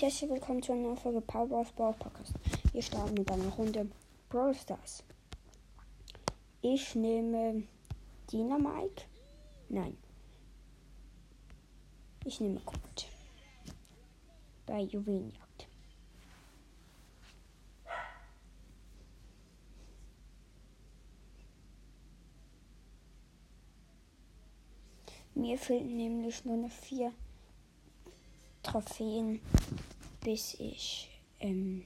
[0.00, 2.32] Herzlich willkommen zu einer neuen Folge Powerhouse Ball Podcast.
[2.72, 3.86] Wir starten mit einer Runde
[4.30, 5.04] Brawl Stars.
[6.62, 7.64] Ich nehme
[8.32, 9.02] Dynamike.
[9.68, 9.98] Nein.
[12.24, 13.08] Ich nehme Colt.
[14.64, 15.68] Bei Juwelenjagd.
[25.34, 27.12] Mir fehlten nämlich nur noch vier
[28.62, 29.40] Trophäen,
[30.20, 31.08] bis ich
[31.40, 31.84] ähm,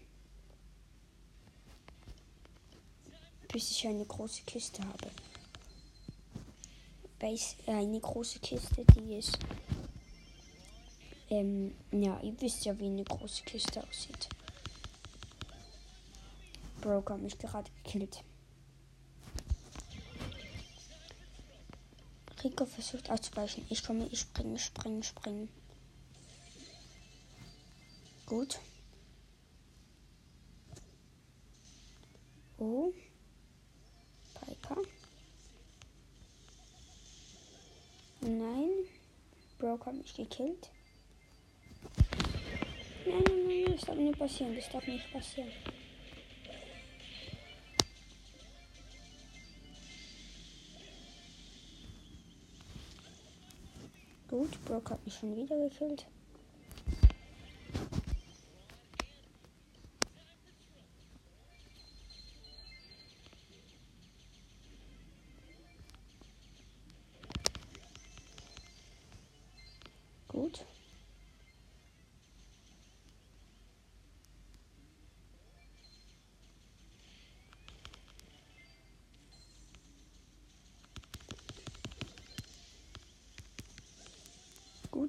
[3.52, 5.10] bis ich eine große Kiste habe.
[7.20, 7.38] Äh,
[7.70, 9.38] eine große Kiste, die ist
[11.30, 14.28] ähm, ja, ihr wisst ja, wie eine große Kiste aussieht.
[16.80, 18.22] Broker mich gerade gekillt.
[22.42, 23.64] Rico versucht auszuweichen.
[23.70, 25.48] Ich komme, ich springe, springe, springe.
[28.34, 28.58] Gut.
[32.58, 32.92] Oh.
[34.34, 34.82] Piper.
[38.22, 38.70] Nein.
[39.58, 40.68] Broke hat mich gekillt.
[43.06, 44.56] Nein, nein, nein, das darf nicht passieren.
[44.56, 45.52] Das darf nicht passieren.
[54.26, 56.04] Gut, Brock hat mich schon wieder gekillt.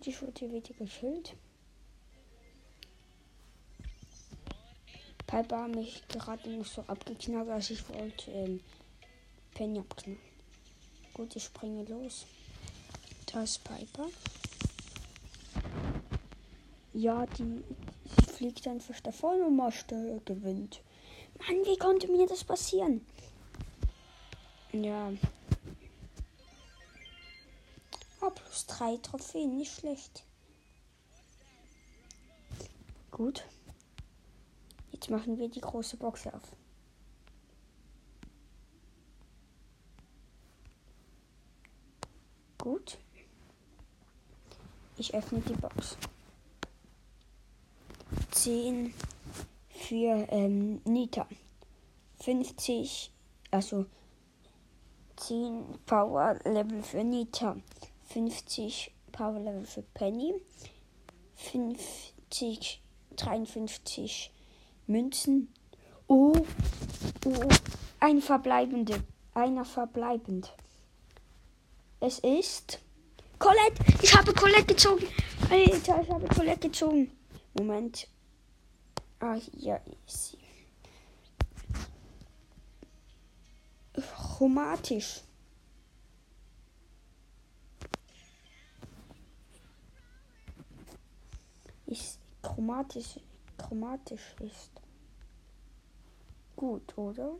[0.04, 1.36] Ich wurde wieder gekillt.
[5.26, 8.60] Piper hat mich gerade noch so abgeknallt, als ich wollte ähm,
[9.54, 10.20] Penny abknallen.
[11.14, 12.26] Gut, ich springe los.
[13.26, 14.08] Da ist Piper.
[16.94, 17.64] Ja, die,
[18.16, 20.82] sie fliegt einfach davon und Master gewinnt.
[21.40, 23.06] Mann, wie konnte mir das passieren?
[24.72, 25.12] Ja.
[28.36, 30.24] Plus drei Trophäen, nicht schlecht.
[33.12, 33.46] Gut.
[34.92, 36.52] Jetzt machen wir die große Box auf.
[42.58, 42.98] Gut.
[44.98, 45.98] Ich öffne die Box.
[48.32, 48.94] 10
[49.70, 51.28] für ähm, Nita.
[52.22, 53.12] 50,
[53.52, 53.86] also
[55.18, 57.56] 10 Power Level für Nita.
[58.06, 60.34] 50 Power Level für Penny.
[61.36, 62.82] 50,
[63.16, 64.32] 53
[64.88, 65.54] Münzen.
[66.08, 66.34] Oh,
[67.26, 67.50] oh,
[68.00, 69.04] ein verbleibende.
[69.34, 70.54] Einer verbleibend.
[72.00, 72.80] Es ist
[73.40, 73.84] Colette.
[74.02, 75.08] Ich habe Colette gezogen.
[75.50, 77.12] Alter, ich habe Colette gezogen.
[77.54, 78.08] Moment.
[79.20, 80.38] Ah, hier ist sie.
[84.38, 85.22] Chromatisch.
[91.88, 93.20] Ist chromatisch,
[93.58, 94.72] chromatisch ist.
[96.56, 97.36] Gut, oder?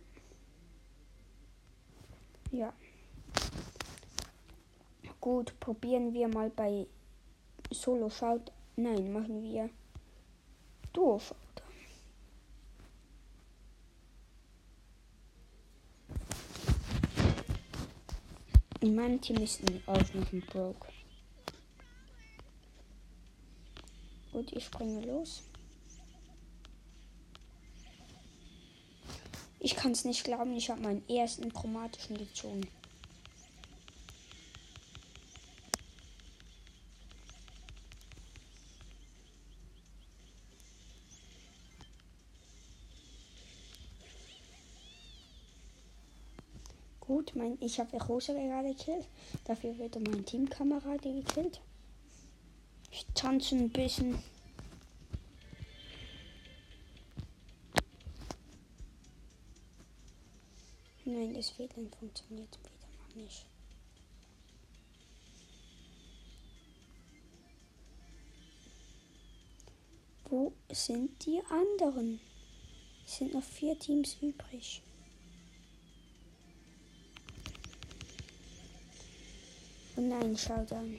[2.52, 2.74] Ja.
[5.20, 6.86] Gut, probieren wir mal bei
[7.72, 8.52] Solo Schaut.
[8.76, 9.70] Nein, machen wir
[10.94, 11.38] Duo Schaut.
[18.82, 20.88] In meinem Team ist auch noch ein Broke.
[24.36, 25.44] Gut, ich springe los.
[29.62, 32.68] Ich kann es nicht glauben, ich habe meinen ersten chromatischen gezogen.
[47.00, 49.08] Gut, mein, ich habe Rosa gerade gekillt.
[49.46, 51.62] Dafür wird mein Teamkamerad gekillt.
[52.98, 54.18] Ich tanze ein bisschen.
[61.04, 63.46] Nein, das WLAN funktioniert wieder mal nicht.
[70.30, 72.22] Wo sind die anderen?
[73.06, 74.82] Es sind noch vier Teams übrig.
[79.98, 80.98] Oh nein, schau dann.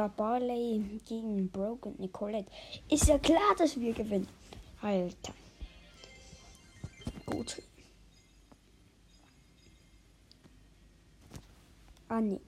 [0.00, 2.50] Ja, Barley gegen Broke und Nicolette.
[2.88, 4.26] Ist ja klar, dass wir gewinnen.
[4.80, 5.34] Alter.
[7.26, 7.60] Gut.
[12.08, 12.40] Ah, nee.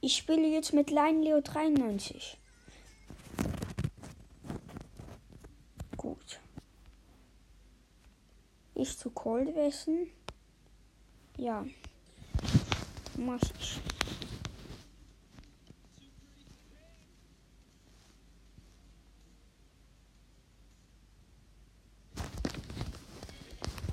[0.00, 2.36] Ich spiele jetzt mit Line Leo 93.
[5.96, 6.40] Gut.
[8.74, 10.08] Ich zu Cold Wessen.
[11.36, 11.64] Ja.
[13.16, 13.80] Mach ich.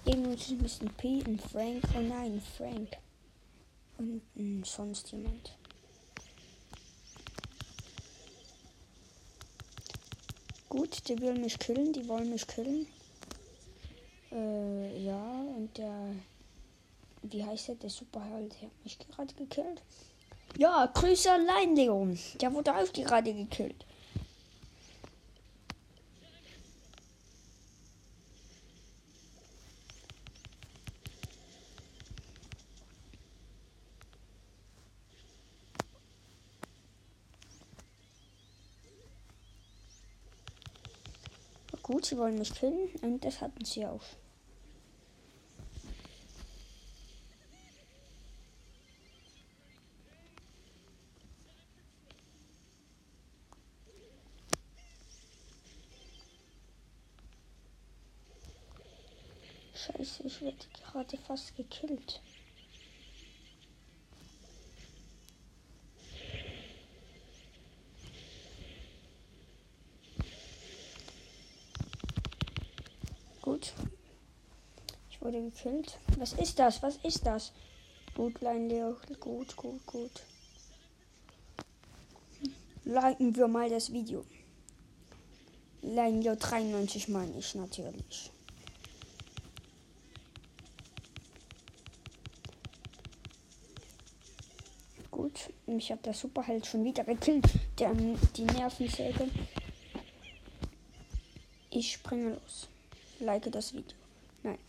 [0.06, 1.84] Eben ist ein bisschen P und Frank.
[1.96, 2.98] Oh nein, Frank.
[3.98, 5.58] Und mh, sonst jemand.
[10.70, 12.86] Gut, die will mich killen, die wollen mich killen.
[14.32, 16.14] Äh, ja, und der.
[17.24, 17.76] Wie heißt der?
[17.76, 19.82] Der Superheld der hat mich gerade gekillt.
[20.58, 22.20] Ja, Grüße allein, Leon.
[22.40, 23.86] Der wurde auch gerade gekillt.
[41.86, 44.02] Gut, sie wollen mich killen und das hatten sie auch.
[59.76, 62.20] Scheiße, ich werde gerade fast gekillt.
[73.56, 73.72] Gut.
[75.10, 75.98] Ich wurde gekillt.
[76.18, 76.84] Was ist das?
[76.84, 77.54] Was ist das?
[78.14, 78.98] Gut, Lein Leo.
[79.22, 80.12] Gut, gut, gut.
[82.84, 84.26] Liken wir mal das Video.
[85.82, 88.30] Lein Leo 93 meine ich natürlich.
[95.12, 97.48] Gut, mich hat der Superheld schon wieder gekillt.
[97.80, 99.30] Der die Nervensäge.
[101.70, 102.68] Ich springe los
[103.26, 103.98] like das Video.
[104.44, 104.60] Nein.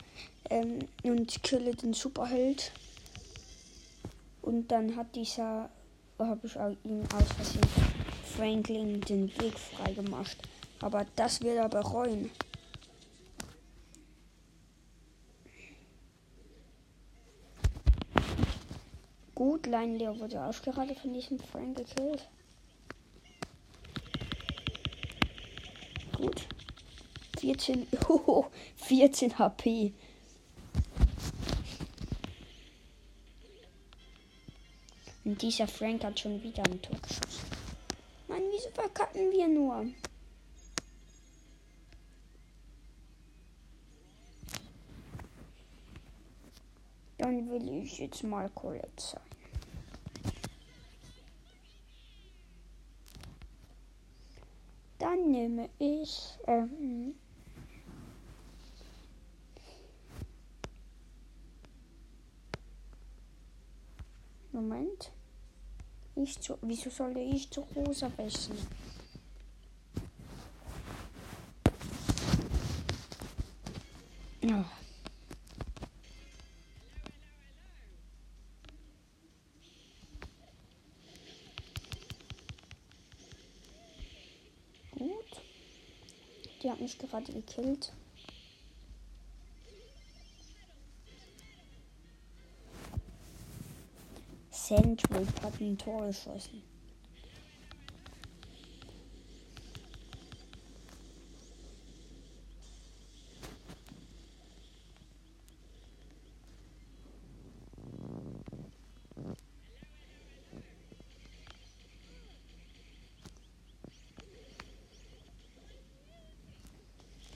[0.50, 2.72] Ähm, und kille den Superheld.
[4.42, 5.68] Und dann hat dieser,
[6.18, 7.66] habe ich auch ihm aus Versehen
[8.36, 10.36] Franklin den Weg frei gemacht.
[10.80, 12.30] Aber das wird er bereuen.
[19.34, 22.26] Gut, Line Leo wurde auch gerade von diesem Frank gekillt.
[26.16, 26.46] Gut.
[27.46, 28.46] 14, oh,
[28.76, 29.92] 14 HP.
[35.24, 37.46] Und dieser Frank hat schon wieder ein Tor geschossen.
[38.26, 39.86] Mann, wieso verkacken wir nur?
[47.18, 49.20] Dann will ich jetzt mal Colette sein.
[54.98, 57.14] Dann nehme ich ähm,
[64.76, 65.10] Moment.
[66.16, 68.58] Ich zu, wieso soll ich zu rosa wechseln?
[74.42, 74.64] Ja.
[84.92, 85.10] Gut.
[86.62, 87.92] Die hat mich gerade gekillt.
[94.68, 96.60] Sandwich hat ein Tor geschossen.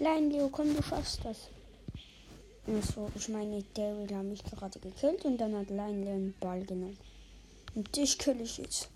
[0.01, 1.49] Nein, Leo, komm, du schaffst das.
[2.67, 6.99] Also, ich meine, Daryl hat mich gerade gekillt und dann hat Lion den Ball genommen.
[7.75, 8.91] Und dich kill ich jetzt.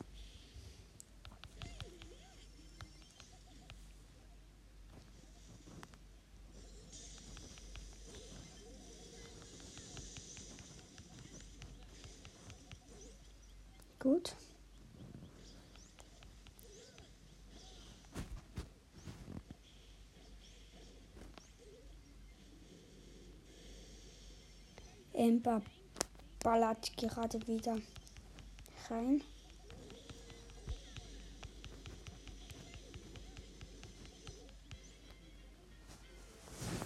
[14.00, 14.36] Gut.
[25.14, 25.62] Ember
[26.42, 27.78] ballert gerade wieder
[28.90, 29.22] rein.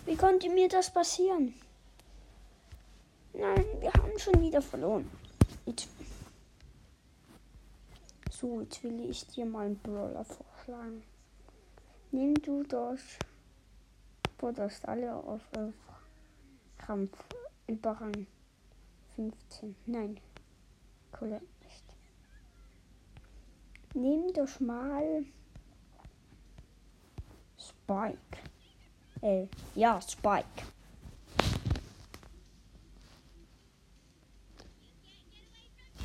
[0.07, 1.55] Wie konnte mir das passieren?
[3.35, 5.11] Nein, wir haben schon wieder verloren.
[5.67, 5.89] Jetzt.
[8.31, 11.03] So, jetzt will ich dir mal einen Brawler vorschlagen.
[12.11, 13.01] Nimm du das.
[14.39, 15.73] Boah, das alle auf äh,
[16.79, 17.19] Kampf
[17.67, 18.27] überrang
[19.17, 19.75] 15.
[19.87, 20.21] Nein.
[21.13, 21.58] Colette.
[23.95, 25.25] Nimm doch mal
[27.59, 28.19] Spike.
[29.23, 30.65] Äh, ja, Spike.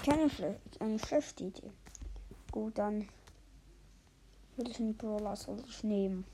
[0.04, 1.72] Keine schle eine schlechte Idee.
[2.52, 3.08] Gut, dann
[4.58, 6.26] welchen Brawler soll ich nehmen?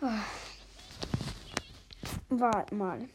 [0.00, 0.24] Ah.
[2.28, 3.08] Warte mal.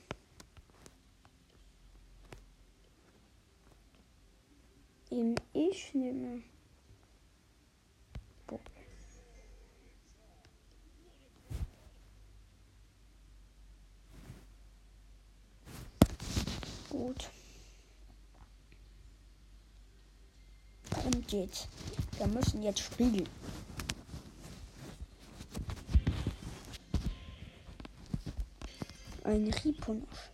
[5.53, 6.41] Ich nehme.
[16.89, 17.29] Gut.
[20.89, 21.67] Darum geht's.
[22.17, 23.29] Wir müssen jetzt spielen.
[29.23, 30.31] Ein Riponosch.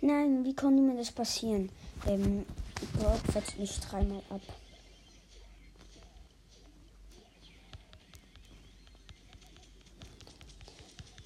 [0.00, 1.70] Nein, wie konnte mir das passieren?
[2.06, 2.46] Ähm,
[2.96, 4.40] Brock fetzt mich dreimal ab.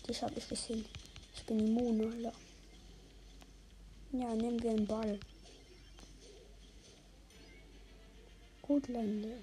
[0.07, 0.87] Das habe ich gesehen.
[1.35, 2.33] Ich bin immun, oder?
[4.13, 5.19] Ja, nehmen wir einen Ball.
[8.63, 9.39] Gut, Lande.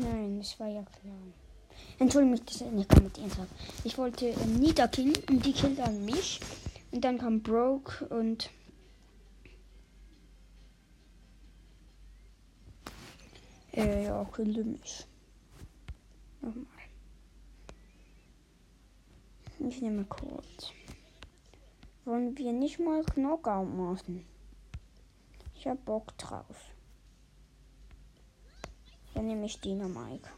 [0.00, 1.16] Nein, das war ja klar.
[1.98, 3.48] Entschuldigung, mich, dass ich nicht kommentieren habe.
[3.82, 6.40] Ich wollte ähm, Nita killen und die killt dann mich.
[6.92, 8.50] Und dann kam Broke und.
[13.72, 15.06] Äh, ja, killte mich.
[16.40, 16.64] Nochmal.
[19.68, 20.72] Ich nehme kurz.
[22.04, 24.24] Wollen wir nicht mal Knockout machen?
[25.56, 26.77] Ich hab Bock drauf.
[29.18, 30.30] Dann nehme ich Dynamike.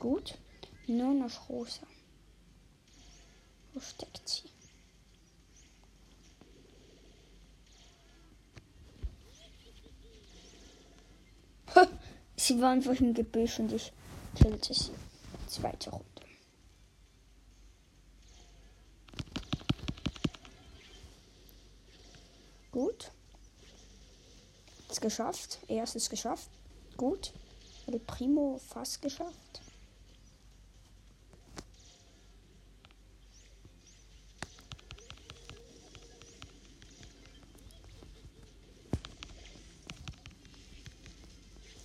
[0.00, 0.36] Gut.
[0.88, 1.86] Nur noch rosa.
[3.72, 4.48] Wo steckt sie?
[12.48, 13.92] Sie war einfach im Gebüsch und ich
[14.34, 14.92] killte sie.
[15.48, 16.06] Zweite Runde.
[22.72, 23.10] Gut.
[24.88, 25.58] Ist geschafft.
[25.68, 26.48] Erstes geschafft.
[26.96, 27.34] Gut.
[28.06, 29.60] Primo fast geschafft.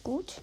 [0.04, 0.42] Gut.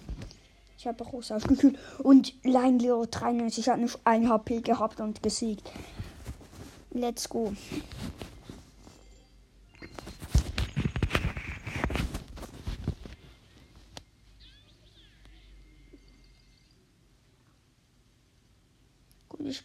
[0.77, 1.77] Ich habe Rosa ausgekühlt.
[1.99, 5.69] Und Line Leo 93 hat nur ein HP gehabt und gesiegt.
[6.91, 7.53] Let's go.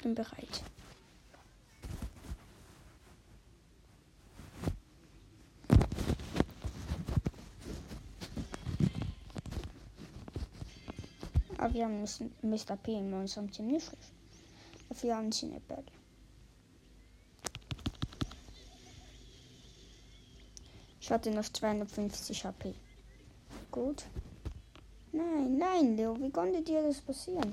[0.07, 0.62] bin bereit.
[11.85, 12.04] Haben
[12.42, 12.76] Mr.
[12.76, 14.12] P in unserem Team nicht schlecht.
[14.88, 15.85] Dafür haben sie eine Bälle.
[21.00, 22.75] Ich hatte noch 250 HP.
[23.71, 24.04] Gut.
[25.12, 27.52] Nein, nein, Leo, wie konnte dir das passieren?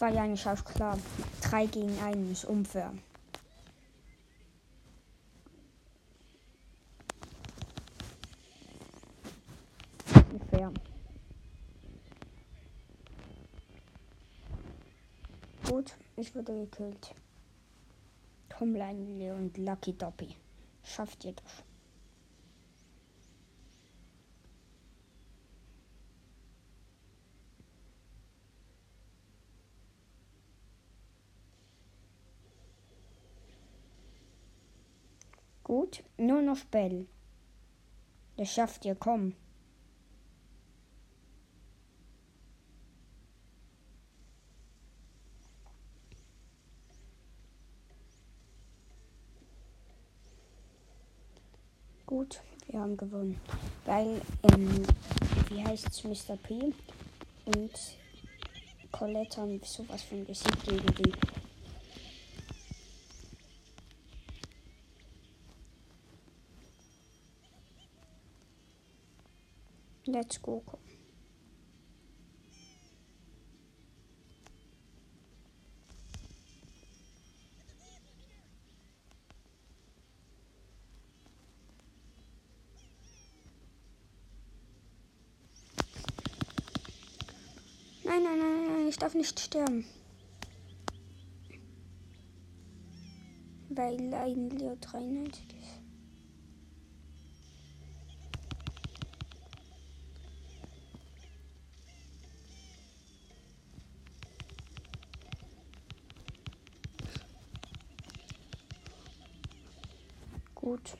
[0.00, 0.98] war ja nicht auf klar.
[1.42, 2.92] 3 gegen 1 ist unfair.
[10.32, 10.72] Unfair.
[15.68, 17.14] Gut, ich wurde gekillt.
[18.48, 20.36] Tomline und Lucky Doppy.
[20.82, 21.69] Schafft ihr das?
[35.70, 37.06] Gut, nur noch Bell.
[38.36, 39.36] Das schafft ihr, komm.
[52.04, 53.40] Gut, wir haben gewonnen.
[53.84, 54.20] Weil,
[54.52, 54.84] ähm,
[55.50, 56.36] wie heißt es, Mr.
[56.36, 56.74] P
[57.44, 57.70] und
[58.90, 61.39] Colette haben sowas von gesiegt gegen die
[70.12, 70.64] Let's go.
[88.02, 89.84] Nein, nein, nein, nein, ich darf nicht sterben.
[93.68, 95.79] Weil ein Leo 93 ist.
[110.70, 110.96] Gut.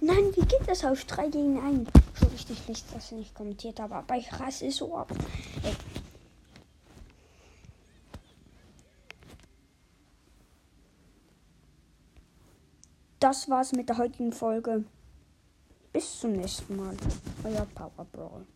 [0.00, 1.90] Nein, wie geht das auf 3 gegen 1?
[2.18, 5.12] So richtig nicht, dass ich nicht kommentiert habe, aber ich rasse so ab.
[5.62, 5.76] Ey.
[13.20, 14.84] Das war's mit der heutigen Folge.
[15.92, 16.96] Bis zum nächsten Mal.
[17.44, 18.46] Euer Power Brawl.